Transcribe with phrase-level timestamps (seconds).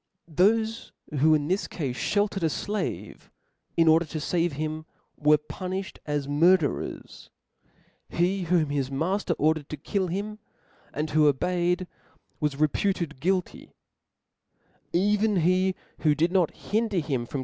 [0.31, 3.29] Thofe who, in this cafe, fheltered a flave,
[3.77, 4.87] in order to fave him,
[5.19, 7.29] (9)Leg.C were puniftied as murderers
[7.65, 10.39] (*) 5 he whom his ^""^^^"' matter * ordered to kill him,
[10.91, 11.85] and who obeyed,
[12.39, 12.57] was nat.
[12.57, 13.75] Con reputed guilty;
[14.91, 17.39] even he who did not hinder him from •^?)